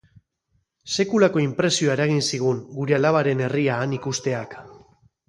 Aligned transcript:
Sekulako 0.93 1.43
inpresioa 1.43 1.97
eragin 1.97 2.23
zigun 2.37 2.63
gure 2.79 2.97
alabaren 2.99 3.45
herria 3.49 3.77
han 3.83 3.95
ikusteak. 3.99 4.57